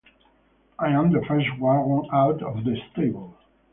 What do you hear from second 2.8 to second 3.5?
stable.